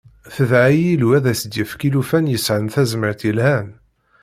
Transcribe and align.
Tedɛa 0.35 0.67
i 0.71 0.77
Yillu 0.85 1.07
ad 1.17 1.25
as-d-yefk 1.31 1.81
llufan 1.91 2.31
yesɛan 2.31 2.67
tazmert 2.73 3.21
yelhan. 3.27 3.69